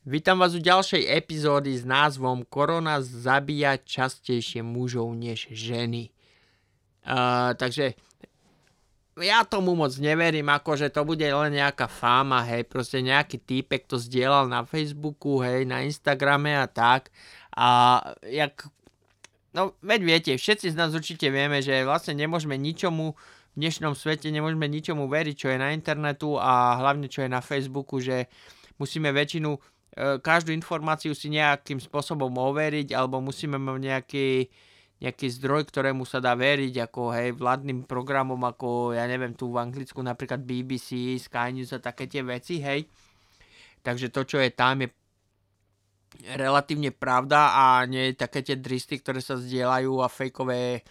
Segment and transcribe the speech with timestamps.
[0.00, 6.08] Vítam vás u ďalšej epizódy s názvom Korona zabíja častejšie mužov než ženy.
[7.04, 7.92] Uh, takže
[9.20, 13.84] ja tomu moc neverím, ako že to bude len nejaká fáma, hej, proste nejaký týpek
[13.84, 17.12] to zdieľal na Facebooku, hej, na Instagrame a tak.
[17.52, 18.72] A jak,
[19.52, 23.20] no veď viete, všetci z nás určite vieme, že vlastne nemôžeme ničomu
[23.52, 27.44] v dnešnom svete, nemôžeme ničomu veriť, čo je na internetu a hlavne čo je na
[27.44, 28.32] Facebooku, že
[28.80, 29.60] musíme väčšinu
[29.98, 34.28] každú informáciu si nejakým spôsobom overiť alebo musíme mať nejaký,
[35.02, 39.58] nejaký zdroj, ktorému sa dá veriť, ako hej, vládnym programom, ako ja neviem, tu v
[39.58, 42.86] Anglicku napríklad BBC, Sky News a také tie veci, hej.
[43.80, 44.88] Takže to, čo je tam, je
[46.36, 50.84] relatívne pravda a nie také tie dristy, ktoré sa zdieľajú a fejkové,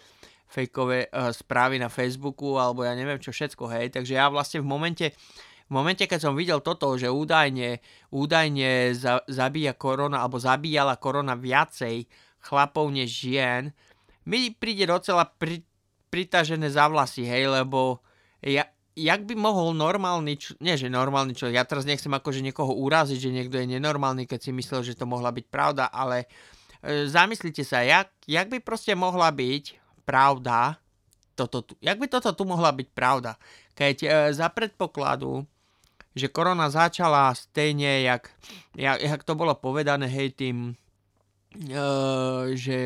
[0.48, 3.94] fejkové uh, správy na Facebooku alebo ja neviem čo všetko, hej.
[3.94, 5.06] Takže ja vlastne v momente,
[5.70, 7.78] v momente, keď som videl toto, že údajne,
[8.10, 12.10] údajne za, zabíja korona, alebo zabíjala korona viacej
[12.42, 13.70] chlapov než žien,
[14.26, 15.62] mi príde docela pri,
[16.10, 18.02] pritažené za vlasy, hej, lebo
[18.42, 18.66] ja,
[18.98, 23.18] jak by mohol normálny, č- nie že normálny človek, ja teraz nechcem akože niekoho uraziť,
[23.22, 26.26] že niekto je nenormálny, keď si myslel, že to mohla byť pravda, ale
[26.82, 30.82] e, zamyslite sa, jak, jak by proste mohla byť pravda,
[31.38, 33.38] toto tu, jak by toto tu mohla byť pravda,
[33.78, 35.46] keď e, za predpokladu,
[36.14, 38.30] že korona začala stejne, jak,
[38.74, 40.74] jak, jak to bolo povedané, hej, tým,
[41.70, 42.78] uh, že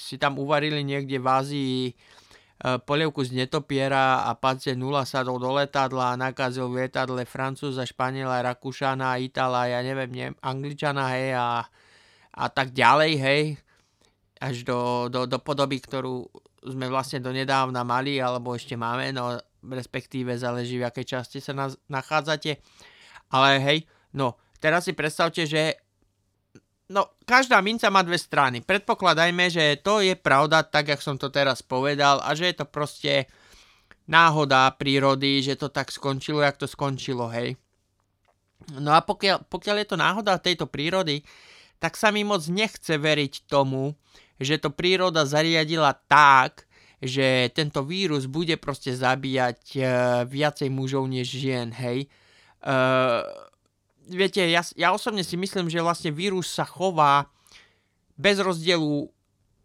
[0.00, 5.52] si tam uvarili niekde v Ázii uh, polievku z netopiera a pacient 0 sadol do
[5.52, 11.68] letadla a nakazil v lietadle Francúza, Španiela, Rakúšana, Itala, ja neviem, neviem Angličana, hej, a,
[12.32, 13.42] a tak ďalej, hej,
[14.40, 16.24] až do, do, do podoby, ktorú
[16.64, 21.68] sme vlastne donedávna mali, alebo ešte máme, no respektíve záleží v akej časti sa na,
[21.88, 22.60] nachádzate.
[23.30, 23.78] Ale hej,
[24.16, 25.78] no teraz si predstavte, že
[26.90, 28.60] no každá minca má dve strany.
[28.60, 32.66] Predpokladajme, že to je pravda tak, jak som to teraz povedal a že je to
[32.66, 33.30] proste
[34.10, 37.54] náhoda prírody, že to tak skončilo, jak to skončilo, hej.
[38.76, 41.22] No a pokiaľ, pokiaľ je to náhoda tejto prírody,
[41.80, 43.96] tak sa mi moc nechce veriť tomu,
[44.36, 46.68] že to príroda zariadila tak,
[47.00, 49.84] že tento vírus bude proste zabíjať uh,
[50.28, 52.06] viacej mužov než žien, hej.
[52.60, 53.24] Uh,
[54.04, 57.32] viete, ja, ja osobne si myslím, že vlastne vírus sa chová
[58.20, 59.08] bez rozdielu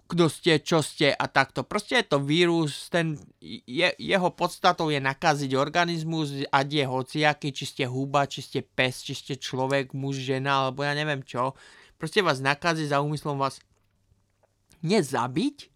[0.06, 1.66] kto ste, čo ste a takto.
[1.66, 7.66] Proste je to vírus, ten, je, jeho podstatou je nakaziť organizmus a je hociaký, či
[7.66, 11.58] ste huba, či ste pes, či ste človek, muž, žena, alebo ja neviem čo.
[11.98, 13.58] Proste vás nakazí za úmyslom vás
[14.86, 15.74] nezabiť,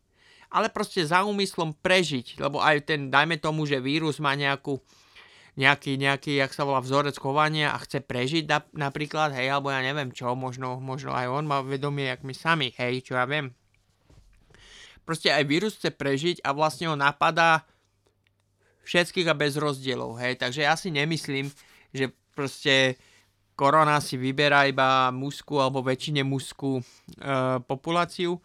[0.50, 4.82] ale proste za úmyslom prežiť, lebo aj ten, dajme tomu, že vírus má nejakú,
[5.54, 9.86] nejaký, nejaký, jak sa volá, vzorec chovania a chce prežiť na, napríklad, hej, alebo ja
[9.86, 13.54] neviem čo, možno, možno aj on má vedomie, jak my sami, hej, čo ja viem.
[15.06, 17.66] Proste aj vírus chce prežiť a vlastne ho napadá
[18.90, 21.54] všetkých a bez rozdielov, hej, takže ja si nemyslím,
[21.94, 22.98] že proste
[23.54, 26.84] korona si vyberá iba mužskú alebo väčšine mužskú e,
[27.68, 28.40] populáciu,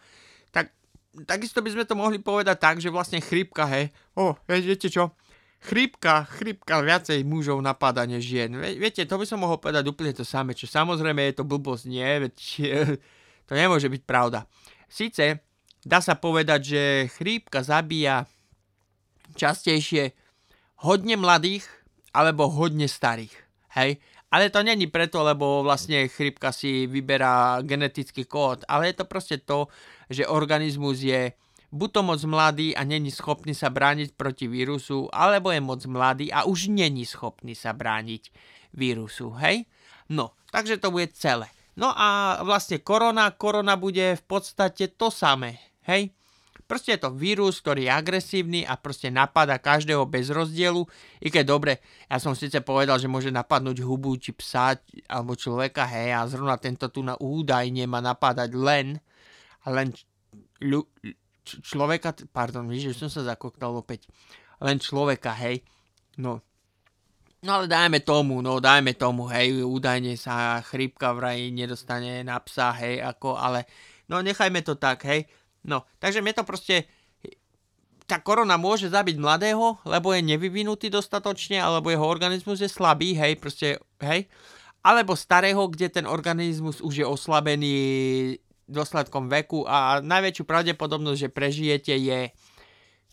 [1.22, 5.14] takisto by sme to mohli povedať tak, že vlastne chrípka, hej, o, viete čo,
[5.62, 8.52] chrípka, chrípka viacej mužov napadá než žien.
[8.58, 12.04] Viete, to by som mohol povedať úplne to samé, čo samozrejme je to blbosť, nie,
[12.28, 12.34] veď
[13.48, 14.44] to nemôže byť pravda.
[14.90, 15.40] Sice
[15.86, 16.82] dá sa povedať, že
[17.14, 18.26] chrípka zabíja
[19.38, 20.12] častejšie
[20.84, 21.64] hodne mladých
[22.12, 23.32] alebo hodne starých,
[23.78, 23.98] hej,
[24.34, 29.38] ale to není preto, lebo vlastne chrypka si vyberá genetický kód, ale je to proste
[29.46, 29.70] to,
[30.10, 31.30] že organizmus je
[31.70, 36.34] buď to moc mladý a není schopný sa brániť proti vírusu, alebo je moc mladý
[36.34, 38.34] a už není schopný sa brániť
[38.74, 39.70] vírusu, hej?
[40.10, 41.46] No, takže to bude celé.
[41.78, 46.10] No a vlastne korona, korona bude v podstate to samé, hej?
[46.64, 50.80] Proste je to vírus, ktorý je agresívny a proste napada každého bez rozdielu.
[51.20, 51.72] I keď dobre,
[52.08, 56.56] ja som síce povedal, že môže napadnúť hubu či psa alebo človeka, hej, a zrovna
[56.56, 58.96] tento tu na údajne má napadať len,
[59.68, 59.92] len
[60.64, 60.88] ľu,
[61.44, 64.08] č- človeka, pardon, že som sa zakoktal opäť,
[64.64, 65.60] len človeka, hej,
[66.16, 66.40] no,
[67.44, 72.72] No ale dajme tomu, no dajme tomu, hej, údajne sa chrípka vraj nedostane na psa,
[72.72, 73.68] hej, ako, ale
[74.08, 75.28] no nechajme to tak, hej.
[75.64, 76.86] No, takže mne to proste...
[78.04, 83.40] Tá korona môže zabiť mladého, lebo je nevyvinutý dostatočne, alebo jeho organizmus je slabý, hej,
[83.40, 84.28] proste, hej.
[84.84, 87.76] Alebo starého, kde ten organizmus už je oslabený
[88.68, 92.28] dôsledkom veku a najväčšiu pravdepodobnosť, že prežijete je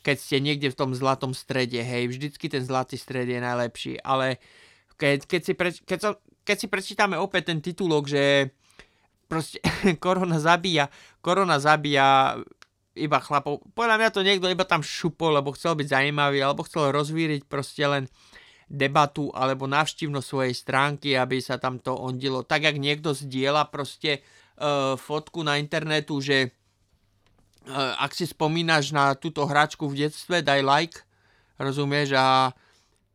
[0.01, 4.42] keď ste niekde v tom zlatom strede, hej, vždycky ten zlatý stred je najlepší, ale
[4.98, 6.12] keď, keď, si, pre, keď, so,
[6.42, 8.53] keď si prečítame opäť ten titulok, že
[9.31, 9.63] proste
[10.04, 10.92] korona zabíja,
[11.24, 12.36] korona zabíja
[12.92, 13.63] iba chlapov.
[13.72, 17.88] Podľa mňa to niekto iba tam šupol, lebo chcel byť zaujímavý, alebo chcel rozvíriť proste
[17.88, 18.04] len
[18.72, 22.44] debatu alebo návštivnosť svojej stránky, aby sa tam to ondilo.
[22.44, 24.19] Tak, jak niekto zdieľa proste
[24.60, 26.51] uh, fotku na internetu, že
[27.68, 30.98] uh, ak si spomínaš na túto hračku v detstve, daj like,
[31.60, 32.56] rozumieš, a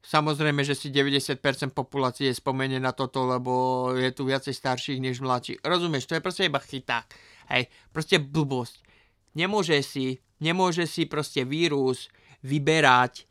[0.06, 1.43] Samozrejme, že si 90%
[1.75, 5.67] populácie spomenie na toto, lebo je tu viacej starších než mladších.
[5.67, 7.11] Rozumieš, to je proste iba chyták.
[7.50, 8.87] Hej, proste blbosť.
[9.35, 12.06] Nemôže si, nemôže si proste vírus
[12.47, 13.26] vyberať,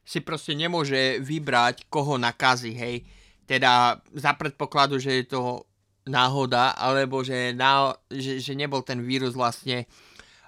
[0.00, 3.04] si proste nemôže vybrať, koho nakazí, hej.
[3.44, 5.68] Teda za predpokladu, že je to
[6.08, 9.84] náhoda, alebo že, ná, že, že nebol ten vírus vlastne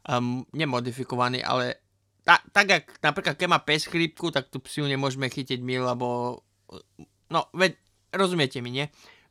[0.08, 1.83] um, nemodifikovaný, ale
[2.24, 6.40] ta, tak jak napríklad keď má pes chrípku, tak tú psiu nemôžeme chytiť my, lebo
[7.28, 7.76] no, veď,
[8.16, 8.86] rozumiete mi, nie?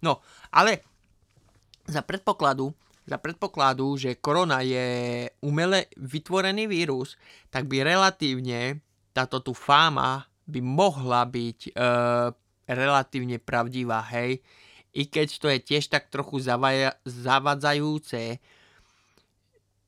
[0.06, 0.22] No,
[0.54, 0.86] ale
[1.90, 2.70] za predpokladu,
[3.04, 7.20] za predpokladu, že korona je umele vytvorený vírus,
[7.50, 8.80] tak by relatívne
[9.12, 11.72] táto tu fáma by mohla byť e,
[12.68, 14.40] relatívne pravdivá, hej?
[14.94, 18.38] I keď to je tiež tak trochu zavaja, zavadzajúce.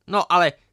[0.09, 0.64] No ale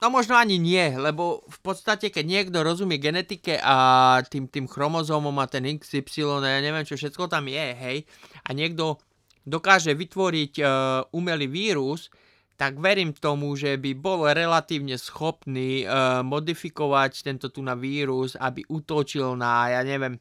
[0.00, 3.76] No možno ani nie, lebo v podstate, keď niekto rozumie genetike a
[4.24, 7.98] tým, tým chromozómom a ten XY, ja neviem, čo všetko tam je, hej,
[8.40, 8.96] a niekto
[9.44, 10.68] dokáže vytvoriť uh,
[11.12, 12.08] umelý vírus,
[12.56, 18.64] tak verím tomu, že by bol relatívne schopný uh, modifikovať tento tu na vírus, aby
[18.72, 20.16] útočil na, ja neviem,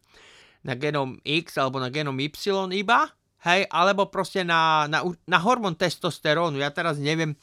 [0.64, 2.36] na genom X alebo na genom Y
[2.76, 3.08] iba,
[3.48, 6.60] hej, alebo proste na, na, na hormón testosterónu.
[6.60, 7.40] Ja teraz neviem,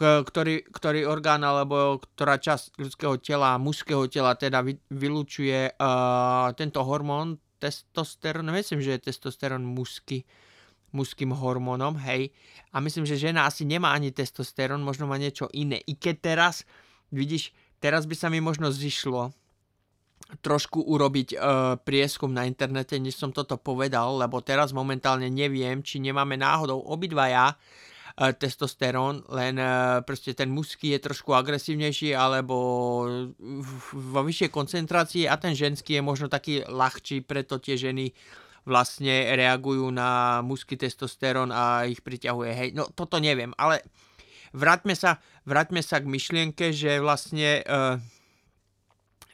[0.00, 6.80] ktorý, ktorý orgán alebo ktorá časť ľudského tela, mužského tela teda vy, vylúčuje uh, tento
[6.80, 10.24] hormón testosterón, myslím, že je testosterón mužský,
[10.96, 12.32] mužským hormónom, hej.
[12.72, 15.84] A myslím, že žena asi nemá ani testosterón, možno má niečo iné.
[15.84, 16.64] I keď teraz,
[17.12, 19.36] vidíš, teraz by sa mi možno zišlo
[20.40, 21.40] trošku urobiť uh,
[21.84, 27.52] prieskum na internete, než som toto povedal, lebo teraz momentálne neviem, či nemáme náhodou obidvaja
[27.52, 32.56] uh, testosterón, len uh, proste ten mužský je trošku agresívnejší alebo
[33.92, 38.12] vo vyššej koncentrácii a ten ženský je možno taký ľahčí, preto tie ženy
[38.68, 42.50] vlastne reagujú na mužský testosterón a ich priťahuje.
[42.52, 43.80] Hej, no toto neviem, ale
[44.52, 47.96] vráťme sa, vráťme sa k myšlienke, že vlastne uh,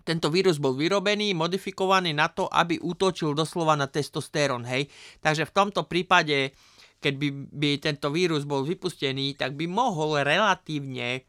[0.06, 4.87] tento vírus bol vyrobený, modifikovaný na to, aby útočil doslova na testosterón, hej.
[5.19, 6.55] Takže v tomto prípade
[7.00, 7.14] keď
[7.52, 11.22] by, tento vírus bol vypustený, tak by mohol relatívne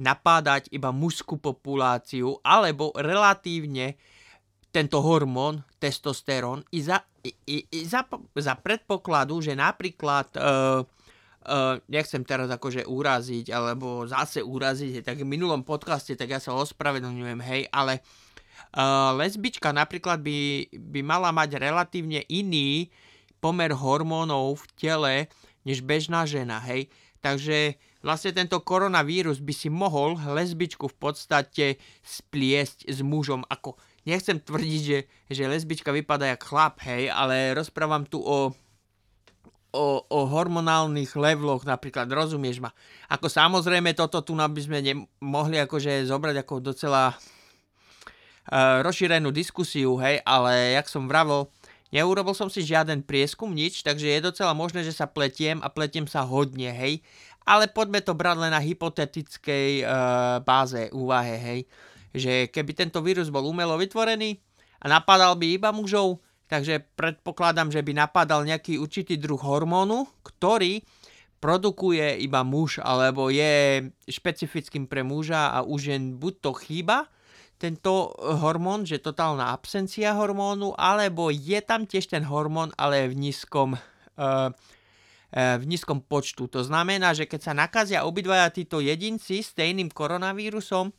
[0.00, 3.94] napádať iba mužskú populáciu, alebo relatívne
[4.74, 8.02] tento hormón, testosterón, i za, i, i za,
[8.34, 15.30] za predpokladu, že napríklad, uh, uh, nechcem teraz akože uraziť, alebo zase uraziť, tak v
[15.30, 18.02] minulom podcaste, tak ja sa ospravedlňujem, hej, ale
[18.74, 22.90] uh, lesbička napríklad by, by mala mať relatívne iný
[23.44, 25.14] pomer hormónov v tele
[25.68, 26.88] než bežná žena, hej.
[27.20, 31.66] Takže vlastne tento koronavírus by si mohol lesbičku v podstate
[32.00, 33.44] spliesť s mužom.
[33.48, 33.76] Ako,
[34.08, 34.98] nechcem tvrdiť, že,
[35.28, 38.52] že lesbička vypadá jak chlap, hej, ale rozprávam tu o,
[39.72, 42.72] o, o hormonálnych leveloch napríklad, rozumieš ma?
[43.08, 50.20] Ako samozrejme toto tu by sme mohli akože zobrať ako docela uh, rozšírenú diskusiu, hej,
[50.28, 51.48] ale jak som vravol,
[51.94, 56.10] Neurobil som si žiaden prieskum, nič, takže je docela možné, že sa pletiem a pletiem
[56.10, 57.06] sa hodne, hej.
[57.46, 61.60] Ale poďme to brať len na hypotetickej uh, báze úvahe, hej.
[62.10, 64.42] Že keby tento vírus bol umelo vytvorený
[64.82, 66.18] a napadal by iba mužov,
[66.50, 70.82] takže predpokladám, že by napadal nejaký určitý druh hormónu, ktorý
[71.38, 77.06] produkuje iba muž, alebo je špecifickým pre muža a už jen buď to chýba,
[77.58, 83.14] tento eh, hormón, že totálna absencia hormónu, alebo je tam tiež ten hormón, ale v
[83.28, 83.78] nízkom,
[84.18, 84.50] uh,
[85.34, 86.46] v nízkom počtu.
[86.46, 90.94] To znamená, že keď sa nakazia obidvaja títo jedinci stejným koronavírusom,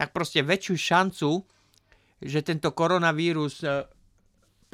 [0.00, 1.30] tak proste väčšiu šancu,
[2.24, 3.60] že tento koronavírus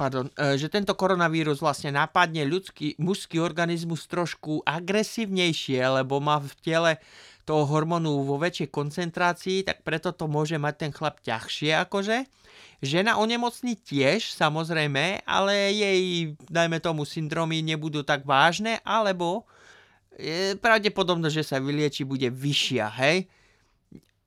[0.03, 6.91] pardon, že tento koronavírus vlastne napadne ľudský, mužský organizmus trošku agresívnejšie, lebo má v tele
[7.47, 12.27] toho hormónu vo väčšej koncentrácii, tak preto to môže mať ten chlap ťažšie akože.
[12.83, 19.47] Žena onemocní tiež, samozrejme, ale jej, dajme tomu, syndromy nebudú tak vážne, alebo
[20.19, 23.31] je pravdepodobno, že sa vylieči, bude vyššia, hej.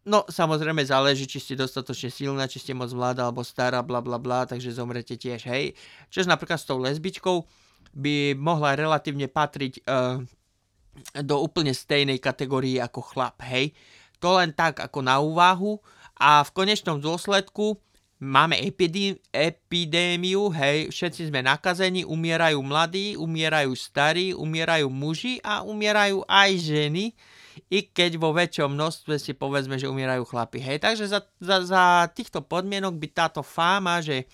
[0.06, 4.22] No, samozrejme záleží, či ste dostatočne silná, či ste moc mladá alebo stará, bla bla
[4.22, 5.74] bla, takže zomrete tiež, hej.
[6.14, 7.42] Čož napríklad s tou lesbičkou
[7.90, 10.22] by mohla relatívne patriť uh,
[11.26, 13.74] do úplne stejnej kategórie ako chlap, hej.
[14.22, 15.82] To len tak ako na úvahu
[16.14, 17.74] a v konečnom dôsledku
[18.22, 26.24] máme epidé- epidémiu, hej, všetci sme nakazení, umierajú mladí, umierajú starí, umierajú muži a umierajú
[26.24, 27.12] aj ženy,
[27.72, 30.60] i keď vo väčšom množstve si povedzme, že umierajú chlapi.
[30.60, 31.82] Hej, takže za, za, za
[32.12, 34.26] týchto podmienok by táto fáma, že e,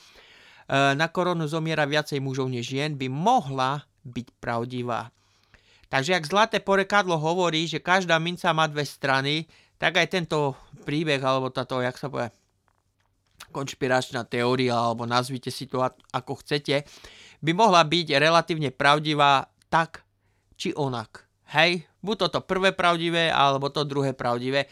[0.72, 5.14] na koronu zomiera viacej mužov než žien, by mohla byť pravdivá.
[5.92, 9.44] Takže ak zlaté porekadlo hovorí, že každá minca má dve strany,
[9.76, 10.56] tak aj tento
[10.88, 12.32] príbeh, alebo táto, jak sa povie,
[13.52, 16.88] konšpiračná teória, alebo nazvite si to ako chcete,
[17.44, 20.06] by mohla byť relatívne pravdivá tak
[20.56, 21.31] či onak.
[21.52, 24.64] Hej, buď toto prvé pravdivé, alebo to druhé pravdivé.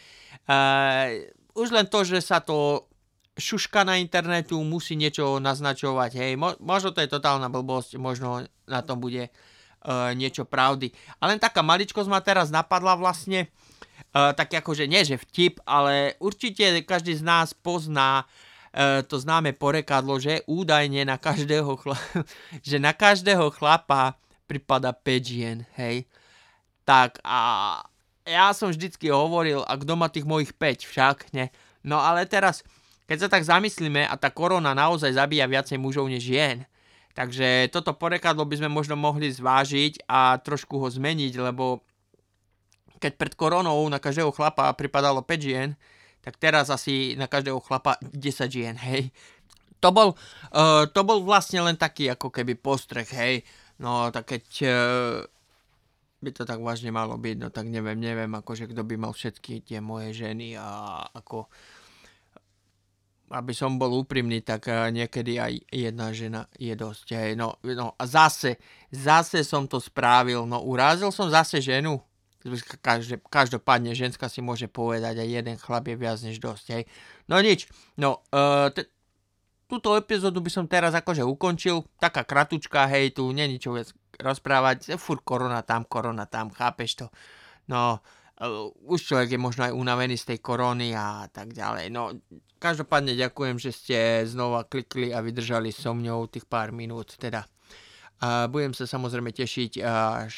[0.49, 2.89] Uh, už len to, že sa to
[3.37, 6.11] šuška na internetu musí niečo naznačovať.
[6.17, 10.89] Hej, Mo- možno to je totálna blbosť, možno na tom bude uh, niečo pravdy.
[11.21, 13.53] A len taká maličkosť ma teraz napadla vlastne,
[14.17, 19.53] uh, tak akože nie že vtip, ale určite každý z nás pozná uh, to známe
[19.53, 22.25] porekadlo, že údajne na každého, chla-
[22.67, 24.17] že na každého chlapa
[24.49, 26.09] pripada 5 žien, hej.
[26.91, 27.39] Tak a
[28.27, 31.47] ja som vždycky hovoril, a kto má tých mojich 5 však, ne.
[31.87, 32.67] No ale teraz,
[33.07, 36.67] keď sa tak zamyslíme a tá korona naozaj zabíja viacej mužov než žien,
[37.15, 41.79] takže toto porekadlo by sme možno mohli zvážiť a trošku ho zmeniť, lebo
[42.99, 45.79] keď pred koronou na každého chlapa pripadalo 5 žien,
[46.19, 49.15] tak teraz asi na každého chlapa 10 žien, hej.
[49.79, 50.19] To bol,
[50.51, 53.47] uh, to bol vlastne len taký ako keby postreh, hej.
[53.79, 54.75] No tak keď uh,
[56.21, 59.65] by to tak vážne malo byť, no tak neviem, neviem, akože kto by mal všetky
[59.65, 61.49] tie moje ženy a ako
[63.31, 67.07] aby som bol úprimný, tak uh, niekedy aj jedna žena je dosť.
[67.15, 67.31] Hej.
[67.39, 68.59] No, no a zase,
[68.91, 72.03] zase som to spravil, no urazil som zase ženu,
[72.81, 76.83] Každé, každopádne ženská si môže povedať a jeden chlap je viac než dosť, hej.
[77.29, 77.69] No nič,
[78.01, 78.89] no, uh, te,
[79.71, 84.99] túto epizódu by som teraz akože ukončil, taká kratučka, hej, tu není čo viac rozprávať,
[84.99, 87.07] fur korona tam, korona tam, chápeš to?
[87.71, 88.03] No,
[88.43, 91.87] uh, už človek je možno aj unavený z tej korony a tak ďalej.
[91.87, 92.11] No,
[92.59, 93.97] každopádne ďakujem, že ste
[94.27, 97.47] znova klikli a vydržali so mňou tých pár minút, teda.
[98.21, 100.35] A budem sa samozrejme tešiť, až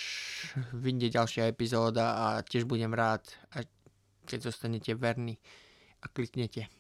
[0.72, 3.28] vyjde ďalšia epizóda a tiež budem rád,
[4.24, 5.36] keď zostanete verní
[6.00, 6.72] a kliknete.